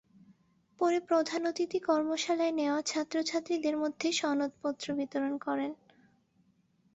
পরে 0.79 0.99
প্রধান 0.99 1.41
অতিথি 1.47 1.79
কর্মশালায় 1.79 2.53
নেওয়া 2.53 2.79
ছাত্র 2.81 3.15
ছাত্রীদের 3.23 3.75
মধ্যে 3.77 4.07
সনদপত্র 4.11 4.87
বিতরণ 4.95 5.33
করেন। 5.37 5.71